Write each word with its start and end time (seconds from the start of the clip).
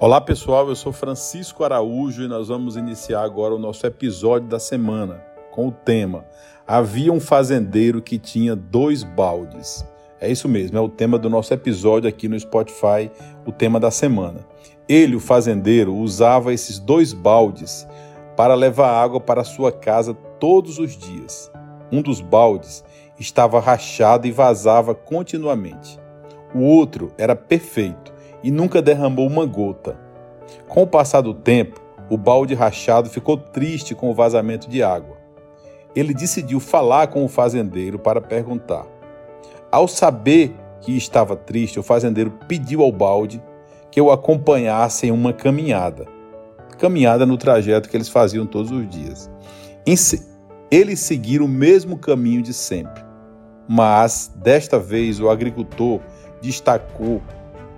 Olá 0.00 0.20
pessoal, 0.20 0.68
eu 0.68 0.76
sou 0.76 0.92
Francisco 0.92 1.64
Araújo 1.64 2.22
e 2.22 2.28
nós 2.28 2.46
vamos 2.46 2.76
iniciar 2.76 3.20
agora 3.24 3.52
o 3.52 3.58
nosso 3.58 3.84
episódio 3.84 4.46
da 4.46 4.60
semana 4.60 5.20
com 5.50 5.66
o 5.66 5.72
tema 5.72 6.24
Havia 6.64 7.12
um 7.12 7.18
fazendeiro 7.18 8.00
que 8.00 8.16
tinha 8.16 8.54
dois 8.54 9.02
baldes. 9.02 9.84
É 10.20 10.30
isso 10.30 10.48
mesmo, 10.48 10.78
é 10.78 10.80
o 10.80 10.88
tema 10.88 11.18
do 11.18 11.28
nosso 11.28 11.52
episódio 11.52 12.08
aqui 12.08 12.28
no 12.28 12.38
Spotify, 12.38 13.10
o 13.44 13.50
tema 13.50 13.80
da 13.80 13.90
semana. 13.90 14.46
Ele, 14.88 15.16
o 15.16 15.20
fazendeiro, 15.20 15.92
usava 15.96 16.54
esses 16.54 16.78
dois 16.78 17.12
baldes 17.12 17.84
para 18.36 18.54
levar 18.54 19.02
água 19.02 19.20
para 19.20 19.42
sua 19.42 19.72
casa 19.72 20.14
todos 20.38 20.78
os 20.78 20.96
dias. 20.96 21.50
Um 21.90 22.02
dos 22.02 22.20
baldes 22.20 22.84
estava 23.18 23.58
rachado 23.58 24.28
e 24.28 24.30
vazava 24.30 24.94
continuamente. 24.94 25.98
O 26.54 26.60
outro 26.60 27.10
era 27.18 27.34
perfeito 27.34 28.16
e 28.42 28.50
nunca 28.50 28.80
derramou 28.82 29.26
uma 29.26 29.44
gota. 29.46 29.98
Com 30.68 30.82
o 30.82 30.86
passar 30.86 31.20
do 31.20 31.34
tempo, 31.34 31.80
o 32.10 32.16
balde 32.16 32.54
rachado 32.54 33.10
ficou 33.10 33.36
triste 33.36 33.94
com 33.94 34.10
o 34.10 34.14
vazamento 34.14 34.68
de 34.68 34.82
água. 34.82 35.16
Ele 35.94 36.14
decidiu 36.14 36.60
falar 36.60 37.08
com 37.08 37.24
o 37.24 37.28
fazendeiro 37.28 37.98
para 37.98 38.20
perguntar. 38.20 38.86
Ao 39.70 39.86
saber 39.86 40.54
que 40.80 40.96
estava 40.96 41.36
triste, 41.36 41.78
o 41.78 41.82
fazendeiro 41.82 42.30
pediu 42.46 42.82
ao 42.82 42.92
balde 42.92 43.42
que 43.90 44.00
o 44.00 44.10
acompanhasse 44.10 45.06
em 45.06 45.10
uma 45.10 45.32
caminhada. 45.32 46.06
Caminhada 46.78 47.26
no 47.26 47.36
trajeto 47.36 47.88
que 47.88 47.96
eles 47.96 48.08
faziam 48.08 48.46
todos 48.46 48.70
os 48.70 48.88
dias. 48.88 49.30
Eles 50.70 51.00
seguiram 51.00 51.46
o 51.46 51.48
mesmo 51.48 51.98
caminho 51.98 52.42
de 52.42 52.52
sempre. 52.52 53.02
Mas, 53.66 54.32
desta 54.36 54.78
vez, 54.78 55.20
o 55.20 55.28
agricultor 55.28 56.00
destacou 56.40 57.20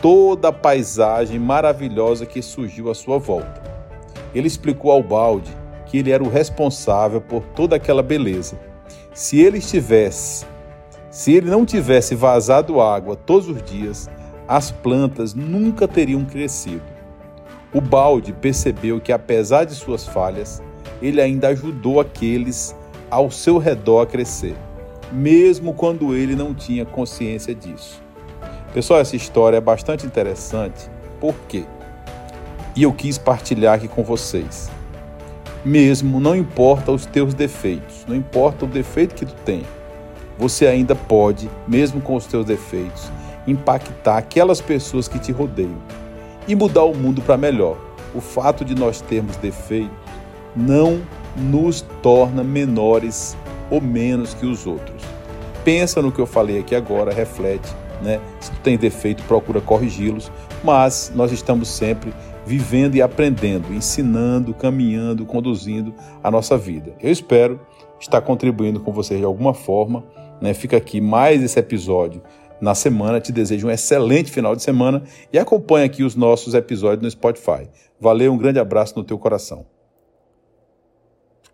toda 0.00 0.48
a 0.48 0.52
paisagem 0.52 1.38
maravilhosa 1.38 2.26
que 2.26 2.42
surgiu 2.42 2.90
à 2.90 2.94
sua 2.94 3.18
volta. 3.18 3.62
Ele 4.34 4.46
explicou 4.46 4.90
ao 4.90 5.02
balde 5.02 5.50
que 5.86 5.98
ele 5.98 6.10
era 6.10 6.22
o 6.22 6.28
responsável 6.28 7.20
por 7.20 7.42
toda 7.54 7.76
aquela 7.76 8.02
beleza. 8.02 8.58
Se 9.14 9.40
ele 9.40 9.58
estivesse, 9.58 10.44
se 11.10 11.32
ele 11.32 11.48
não 11.48 11.64
tivesse 11.64 12.14
vazado 12.14 12.80
água 12.80 13.16
todos 13.16 13.48
os 13.48 13.62
dias, 13.62 14.10
as 14.46 14.70
plantas 14.70 15.34
nunca 15.34 15.88
teriam 15.88 16.24
crescido. 16.24 16.82
O 17.72 17.80
balde 17.80 18.32
percebeu 18.32 19.00
que, 19.00 19.12
apesar 19.12 19.64
de 19.64 19.74
suas 19.74 20.06
falhas, 20.06 20.62
ele 21.00 21.20
ainda 21.20 21.48
ajudou 21.48 22.00
aqueles 22.00 22.76
ao 23.10 23.30
seu 23.30 23.58
redor 23.58 24.02
a 24.02 24.06
crescer, 24.06 24.56
mesmo 25.12 25.72
quando 25.72 26.14
ele 26.14 26.34
não 26.34 26.54
tinha 26.54 26.84
consciência 26.84 27.54
disso. 27.54 28.05
Pessoal, 28.72 29.00
essa 29.00 29.16
história 29.16 29.56
é 29.56 29.60
bastante 29.60 30.06
interessante. 30.06 30.90
Por 31.20 31.34
quê? 31.48 31.64
E 32.74 32.82
eu 32.82 32.92
quis 32.92 33.16
partilhar 33.16 33.74
aqui 33.74 33.88
com 33.88 34.02
vocês. 34.02 34.70
Mesmo 35.64 36.20
não 36.20 36.36
importa 36.36 36.92
os 36.92 37.06
teus 37.06 37.32
defeitos, 37.32 38.04
não 38.06 38.14
importa 38.14 38.64
o 38.64 38.68
defeito 38.68 39.14
que 39.14 39.24
tu 39.24 39.34
tem, 39.44 39.64
você 40.38 40.66
ainda 40.66 40.94
pode, 40.94 41.50
mesmo 41.66 42.00
com 42.00 42.14
os 42.14 42.26
teus 42.26 42.44
defeitos, 42.44 43.10
impactar 43.46 44.18
aquelas 44.18 44.60
pessoas 44.60 45.08
que 45.08 45.18
te 45.18 45.32
rodeiam 45.32 45.78
e 46.46 46.54
mudar 46.54 46.84
o 46.84 46.94
mundo 46.94 47.22
para 47.22 47.36
melhor. 47.36 47.78
O 48.14 48.20
fato 48.20 48.64
de 48.64 48.74
nós 48.74 49.00
termos 49.00 49.36
defeitos 49.36 49.96
não 50.54 51.00
nos 51.34 51.80
torna 52.02 52.44
menores 52.44 53.36
ou 53.70 53.80
menos 53.80 54.34
que 54.34 54.46
os 54.46 54.66
outros. 54.66 55.02
Pensa 55.64 56.00
no 56.00 56.12
que 56.12 56.20
eu 56.20 56.26
falei 56.26 56.60
aqui 56.60 56.74
agora, 56.74 57.12
reflete 57.12 57.74
né? 58.02 58.20
Se 58.40 58.50
tu 58.50 58.58
tem 58.60 58.76
defeito, 58.76 59.22
procura 59.24 59.60
corrigi-los, 59.60 60.30
mas 60.62 61.12
nós 61.14 61.32
estamos 61.32 61.68
sempre 61.68 62.12
vivendo 62.46 62.94
e 62.94 63.02
aprendendo, 63.02 63.74
ensinando, 63.74 64.54
caminhando, 64.54 65.26
conduzindo 65.26 65.92
a 66.22 66.30
nossa 66.30 66.56
vida. 66.56 66.94
Eu 67.00 67.10
espero 67.10 67.60
estar 68.00 68.20
contribuindo 68.20 68.80
com 68.80 68.92
vocês 68.92 69.18
de 69.18 69.26
alguma 69.26 69.52
forma. 69.52 70.04
Né? 70.40 70.54
Fica 70.54 70.76
aqui 70.76 71.00
mais 71.00 71.42
esse 71.42 71.58
episódio 71.58 72.22
na 72.60 72.74
semana. 72.74 73.20
Te 73.20 73.32
desejo 73.32 73.66
um 73.66 73.70
excelente 73.70 74.30
final 74.30 74.54
de 74.54 74.62
semana 74.62 75.02
e 75.32 75.38
acompanhe 75.38 75.86
aqui 75.86 76.04
os 76.04 76.14
nossos 76.14 76.54
episódios 76.54 77.02
no 77.02 77.10
Spotify. 77.10 77.68
Valeu, 78.00 78.32
um 78.32 78.38
grande 78.38 78.58
abraço 78.58 78.96
no 78.96 79.04
teu 79.04 79.18
coração. 79.18 79.75